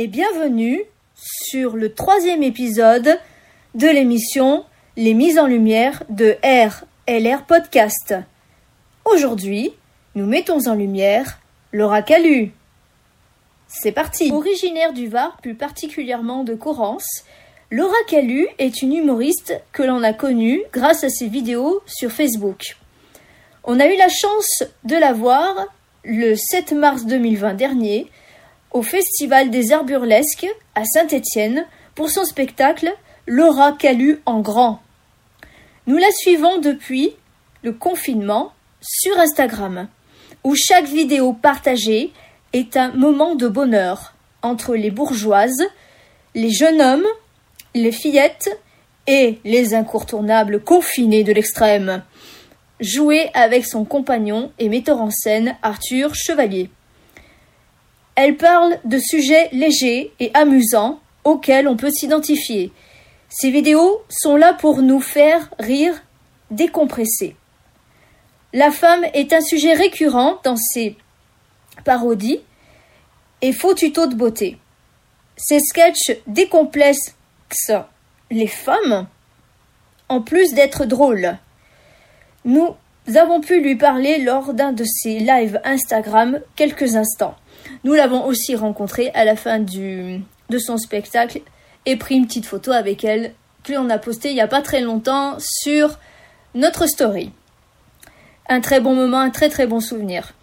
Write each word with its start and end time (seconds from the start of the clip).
et 0.00 0.06
bienvenue 0.06 0.84
sur 1.16 1.74
le 1.74 1.92
troisième 1.92 2.44
épisode 2.44 3.18
de 3.74 3.88
l'émission 3.88 4.64
Les 4.96 5.12
mises 5.12 5.40
en 5.40 5.48
lumière 5.48 6.04
de 6.08 6.36
RLR 6.44 7.44
Podcast. 7.46 8.14
Aujourd'hui, 9.04 9.72
nous 10.14 10.24
mettons 10.24 10.68
en 10.68 10.74
lumière 10.76 11.40
Laura 11.72 12.02
Calu. 12.02 12.52
C'est 13.66 13.90
parti 13.90 14.30
Originaire 14.30 14.92
du 14.92 15.08
Var, 15.08 15.36
plus 15.42 15.56
particulièrement 15.56 16.44
de 16.44 16.54
Corrence, 16.54 17.24
Laura 17.72 17.98
Calu 18.06 18.46
est 18.58 18.82
une 18.82 18.94
humoriste 18.94 19.60
que 19.72 19.82
l'on 19.82 20.04
a 20.04 20.12
connue 20.12 20.62
grâce 20.72 21.02
à 21.02 21.08
ses 21.08 21.26
vidéos 21.26 21.82
sur 21.86 22.12
Facebook. 22.12 22.76
On 23.64 23.80
a 23.80 23.88
eu 23.88 23.96
la 23.96 24.08
chance 24.08 24.62
de 24.84 24.94
la 24.94 25.12
voir 25.12 25.56
le 26.04 26.36
7 26.36 26.70
mars 26.70 27.04
2020 27.04 27.54
dernier 27.54 28.08
au 28.70 28.82
Festival 28.82 29.50
des 29.50 29.72
Arts 29.72 29.86
à 30.74 30.84
Saint-Étienne 30.84 31.66
pour 31.94 32.10
son 32.10 32.24
spectacle 32.24 32.92
Laura 33.26 33.72
Calu 33.72 34.20
en 34.26 34.40
grand. 34.40 34.80
Nous 35.86 35.96
la 35.96 36.10
suivons 36.10 36.58
depuis 36.58 37.12
le 37.62 37.72
confinement 37.72 38.52
sur 38.80 39.18
Instagram, 39.18 39.88
où 40.44 40.54
chaque 40.54 40.86
vidéo 40.86 41.32
partagée 41.32 42.12
est 42.52 42.76
un 42.76 42.92
moment 42.92 43.34
de 43.34 43.48
bonheur 43.48 44.14
entre 44.42 44.74
les 44.74 44.90
bourgeoises, 44.90 45.64
les 46.34 46.50
jeunes 46.50 46.80
hommes, 46.80 47.06
les 47.74 47.92
fillettes 47.92 48.60
et 49.06 49.38
les 49.44 49.74
incontournables 49.74 50.62
confinés 50.62 51.24
de 51.24 51.32
l'extrême 51.32 52.02
joué 52.80 53.30
avec 53.34 53.66
son 53.66 53.84
compagnon 53.84 54.52
et 54.58 54.68
metteur 54.68 55.00
en 55.00 55.10
scène 55.10 55.56
Arthur 55.62 56.14
Chevalier. 56.14 56.70
Elle 58.20 58.36
parle 58.36 58.80
de 58.84 58.98
sujets 58.98 59.48
légers 59.52 60.12
et 60.18 60.32
amusants 60.34 60.98
auxquels 61.22 61.68
on 61.68 61.76
peut 61.76 61.92
s'identifier. 61.92 62.72
Ces 63.28 63.52
vidéos 63.52 64.02
sont 64.08 64.34
là 64.34 64.54
pour 64.54 64.82
nous 64.82 65.00
faire 65.00 65.48
rire, 65.60 65.94
décompresser. 66.50 67.36
La 68.52 68.72
femme 68.72 69.04
est 69.14 69.32
un 69.32 69.40
sujet 69.40 69.72
récurrent 69.72 70.40
dans 70.42 70.56
ses 70.56 70.96
parodies 71.84 72.40
et 73.40 73.52
faux 73.52 73.74
tutos 73.74 74.08
de 74.08 74.16
beauté. 74.16 74.58
Ces 75.36 75.60
sketchs 75.60 76.18
décomplexent 76.26 77.14
les 78.32 78.48
femmes 78.48 79.06
en 80.08 80.22
plus 80.22 80.54
d'être 80.54 80.86
drôles. 80.86 81.38
Nous 82.44 82.74
avons 83.16 83.40
pu 83.40 83.60
lui 83.60 83.76
parler 83.76 84.18
lors 84.18 84.52
d'un 84.52 84.72
de 84.72 84.84
ses 84.84 85.18
lives 85.18 85.60
Instagram 85.64 86.40
quelques 86.56 86.96
instants. 86.96 87.36
Nous 87.84 87.94
l'avons 87.94 88.24
aussi 88.26 88.54
rencontrée 88.54 89.10
à 89.14 89.24
la 89.24 89.36
fin 89.36 89.60
de 89.60 90.58
son 90.58 90.76
spectacle 90.76 91.40
et 91.86 91.96
pris 91.96 92.16
une 92.16 92.26
petite 92.26 92.46
photo 92.46 92.72
avec 92.72 93.04
elle 93.04 93.32
que 93.64 93.72
l'on 93.72 93.88
a 93.90 93.98
postée 93.98 94.30
il 94.30 94.34
n'y 94.34 94.40
a 94.40 94.48
pas 94.48 94.62
très 94.62 94.80
longtemps 94.80 95.36
sur 95.38 95.98
notre 96.54 96.86
story. 96.86 97.32
Un 98.48 98.60
très 98.60 98.80
bon 98.80 98.94
moment, 98.94 99.20
un 99.20 99.30
très 99.30 99.48
très 99.48 99.66
bon 99.66 99.80
souvenir. 99.80 100.34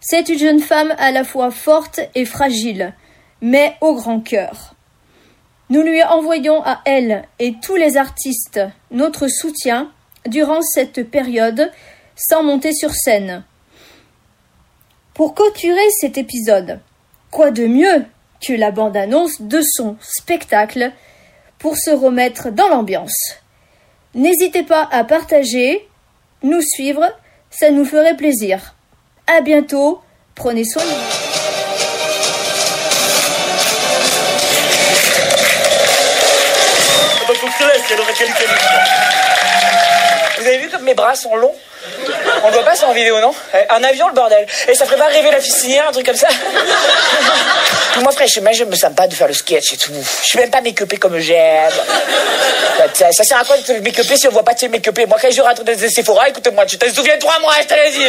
C'est 0.00 0.28
une 0.28 0.38
jeune 0.38 0.60
femme 0.60 0.94
à 0.98 1.12
la 1.12 1.24
fois 1.24 1.50
forte 1.50 2.00
et 2.14 2.24
fragile, 2.24 2.94
mais 3.42 3.76
au 3.80 3.94
grand 3.94 4.20
cœur. 4.20 4.74
Nous 5.68 5.82
lui 5.82 6.02
envoyons 6.02 6.62
à 6.64 6.80
elle 6.84 7.24
et 7.38 7.54
tous 7.62 7.76
les 7.76 7.96
artistes 7.96 8.60
notre 8.90 9.28
soutien 9.28 9.90
durant 10.26 10.62
cette 10.62 11.10
période 11.10 11.70
sans 12.16 12.42
monter 12.42 12.72
sur 12.72 12.92
scène. 12.92 13.44
Pour 15.14 15.34
clôturer 15.34 15.90
cet 15.98 16.18
épisode, 16.18 16.80
quoi 17.30 17.50
de 17.50 17.66
mieux 17.66 18.04
que 18.40 18.52
la 18.52 18.70
bande-annonce 18.70 19.42
de 19.42 19.60
son 19.62 19.96
spectacle 20.00 20.92
pour 21.58 21.76
se 21.76 21.90
remettre 21.90 22.50
dans 22.50 22.68
l'ambiance? 22.68 23.36
N'hésitez 24.14 24.62
pas 24.62 24.88
à 24.90 25.04
partager, 25.04 25.88
nous 26.42 26.62
suivre, 26.62 27.04
ça 27.50 27.70
nous 27.70 27.84
ferait 27.84 28.16
plaisir. 28.16 28.74
À 29.26 29.40
bientôt, 29.40 30.00
prenez 30.34 30.64
soin 30.64 30.82
de 30.82 30.88
vous. 30.88 31.30
Mes 40.78 40.94
bras 40.94 41.14
sont 41.14 41.34
longs 41.36 41.54
On 42.42 42.48
le 42.48 42.52
voit 42.52 42.64
pas 42.64 42.74
ça 42.74 42.86
en 42.86 42.92
vidéo, 42.92 43.20
non 43.20 43.34
Un 43.70 43.84
avion, 43.84 44.08
le 44.08 44.14
bordel. 44.14 44.46
Et 44.68 44.74
ça 44.74 44.86
ferait 44.86 44.96
pas 44.96 45.06
rêver 45.06 45.30
la 45.30 45.40
fistinière, 45.40 45.88
un 45.88 45.92
truc 45.92 46.06
comme 46.06 46.16
ça 46.16 46.28
Moi, 48.00 48.12
franchement, 48.12 48.50
je 48.52 48.64
me 48.64 48.76
sens 48.76 48.92
pas 48.94 49.06
de 49.06 49.14
faire 49.14 49.28
le 49.28 49.34
sketch 49.34 49.72
et 49.72 49.76
tout. 49.76 49.92
Je 50.22 50.26
suis 50.26 50.38
même 50.38 50.50
pas 50.50 50.60
make 50.60 50.98
comme 50.98 51.18
j'aime. 51.18 51.72
Ça, 52.94 53.24
sert 53.24 53.38
à 53.38 53.44
quoi 53.44 53.56
de 53.58 53.62
te 53.62 53.72
make 53.72 54.00
si 54.16 54.28
on 54.28 54.30
voit 54.30 54.44
pas 54.44 54.54
de 54.54 54.68
make 54.68 54.86
Moi, 55.06 55.18
quand 55.20 55.30
je 55.30 55.40
rentre 55.42 55.64
dans 55.64 55.76
des 55.76 55.90
Sephora, 55.90 56.28
écoute-moi, 56.28 56.64
tu 56.66 56.78
te 56.78 56.88
souviens 56.92 57.16
de 57.16 57.20
trois 57.20 57.38
mois, 57.40 57.54
je 57.60 57.66
te 57.66 57.74
l'ai 57.74 57.90
dit. 57.90 58.06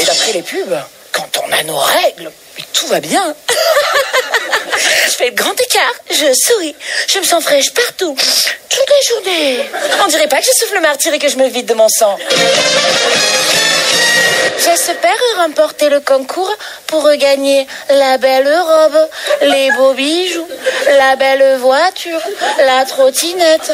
Et 0.00 0.04
d'après 0.04 0.32
les 0.32 0.42
pubs, 0.42 0.78
quand 1.12 1.42
on 1.46 1.52
a 1.52 1.62
nos 1.62 1.78
règles, 1.78 2.30
tout 2.72 2.86
va 2.88 3.00
bien. 3.00 3.34
je 5.06 5.10
fais 5.12 5.26
le 5.26 5.34
grand 5.34 5.52
écart, 5.52 5.94
je 6.10 6.32
souris, 6.34 6.74
je 7.08 7.18
me 7.18 7.24
sens 7.24 7.42
fraîche 7.42 7.72
partout, 7.72 8.16
toute 8.68 8.90
la 8.90 9.14
journée. 9.14 9.70
On 10.04 10.08
dirait 10.08 10.28
pas 10.28 10.38
que 10.38 10.46
je 10.46 10.52
souffle 10.52 10.74
le 10.74 10.80
martyr 10.80 11.12
et 11.14 11.18
que 11.18 11.28
je 11.28 11.36
me 11.36 11.48
vide 11.48 11.66
de 11.66 11.74
mon 11.74 11.88
sang. 11.88 12.16
J'espère 14.58 15.14
remporter 15.36 15.88
le 15.90 16.00
concours 16.00 16.50
pour 16.86 17.02
regagner 17.02 17.66
la 17.88 18.18
belle 18.18 18.48
robe, 18.48 19.08
les 19.42 19.70
beaux 19.72 19.92
bijoux, 19.94 20.48
la 20.98 21.16
belle 21.16 21.58
voiture, 21.58 22.20
la 22.58 22.84
trottinette 22.84 23.72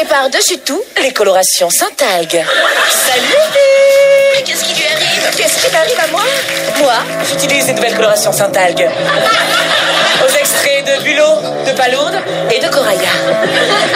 et 0.00 0.04
par-dessus 0.06 0.58
tout, 0.58 0.82
les 1.00 1.12
colorations 1.12 1.70
Saint-Algue. 1.70 2.44
Salut 2.90 4.44
Qu'est-ce 4.44 4.64
qui 4.64 4.74
lui 4.74 4.84
arrive? 4.86 5.36
Qu'est-ce 5.36 5.64
qui 5.64 5.72
m'arrive 5.72 6.00
à 6.00 6.06
moi? 6.08 6.22
Moi, 6.78 6.94
j'utilise 7.28 7.66
des 7.66 7.72
nouvelles 7.72 7.94
colorations. 7.94 8.30
Aux 8.30 8.34
extraits 8.34 8.90
de 10.98 11.02
Bulot, 11.02 11.40
de 11.66 11.72
Palourde 11.72 12.16
et 12.54 12.60
de 12.60 12.68
Coraya. 12.68 13.08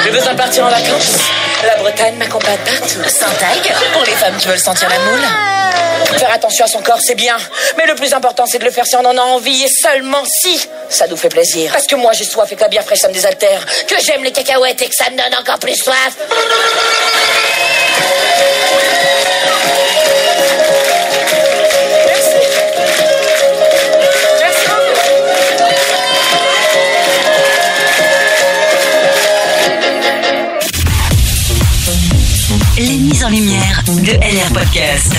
J'ai 0.04 0.10
besoin 0.10 0.32
de 0.32 0.38
partir 0.38 0.64
en 0.64 0.70
vacances. 0.70 1.16
La 1.64 1.76
Bretagne 1.76 2.16
m'accompagne 2.16 2.58
partout. 2.58 3.02
Saint-Algue 3.08 3.72
Pour 3.92 4.04
les 4.04 4.12
femmes 4.12 4.36
qui 4.38 4.48
veulent 4.48 4.58
sentir 4.58 4.88
la 4.88 4.98
moule. 4.98 6.18
Faire 6.18 6.32
attention 6.32 6.64
à 6.64 6.68
son 6.68 6.80
corps, 6.80 7.00
c'est 7.02 7.14
bien. 7.14 7.36
Mais 7.76 7.86
le 7.86 7.94
plus 7.94 8.12
important, 8.14 8.46
c'est 8.46 8.58
de 8.58 8.64
le 8.64 8.70
faire 8.70 8.86
si 8.86 8.96
on 8.96 9.04
en 9.04 9.16
a 9.16 9.20
envie 9.20 9.64
et 9.64 9.68
seulement 9.68 10.22
si 10.42 10.68
ça 10.88 11.06
nous 11.06 11.16
fait 11.16 11.28
plaisir. 11.28 11.70
Parce 11.72 11.86
que 11.86 11.96
moi, 11.96 12.12
j'ai 12.12 12.24
soif 12.24 12.50
et 12.50 12.56
que 12.56 12.60
la 12.60 12.68
bière 12.68 12.84
fraîche, 12.84 13.00
ça 13.00 13.08
me 13.08 13.12
désaltère. 13.12 13.64
Que 13.86 13.94
j'aime 14.04 14.24
les 14.24 14.32
cacahuètes 14.32 14.80
et 14.82 14.88
que 14.88 14.94
ça 14.94 15.10
me 15.10 15.16
donne 15.16 15.38
encore 15.40 15.58
plus 15.58 15.76
soif. 15.76 16.16
De 34.08 34.14
LR 34.14 34.52
Podcast. 34.52 35.12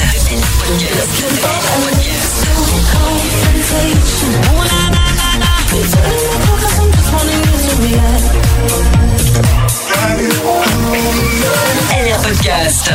LR 11.91 12.19
Podcast. 12.23 12.91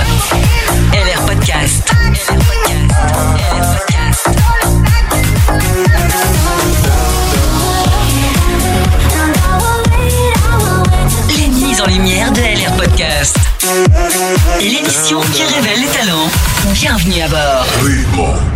LR 0.93 1.27
Podcast. 1.27 1.94
Podcast. 13.15 13.37
L'émission 14.61 15.21
qui 15.21 15.45
révèle 15.45 15.81
les 15.81 15.89
talents. 15.89 16.29
Bienvenue 16.73 17.23
à 17.23 17.29
bord. 17.29 18.54